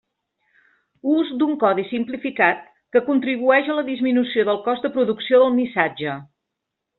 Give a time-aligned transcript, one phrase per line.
[1.15, 2.63] Ús d'un codi simplificat
[2.95, 6.17] que contribueix a la disminució del cost de producció del missatge.